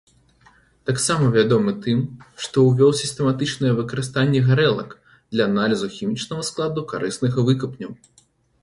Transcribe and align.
Таксама 0.89 1.27
вядомы 1.35 1.73
тым, 1.83 1.99
што 2.45 2.57
ўвёў 2.69 2.91
сістэматычнае 3.01 3.73
выкарыстанне 3.81 4.39
гарэлак 4.49 4.89
для 5.31 5.43
аналізу 5.55 5.87
хімічнага 5.99 6.43
складу 6.51 6.79
карысных 6.95 7.33
выкапняў. 7.51 7.91